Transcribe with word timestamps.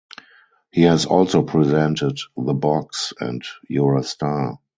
He 0.71 0.81
has 0.81 1.05
also 1.05 1.43
presented 1.43 2.17
"The 2.35 2.55
Box" 2.55 3.13
and 3.21 3.43
"You're 3.69 3.97
a 3.99 4.03
Star". 4.03 4.57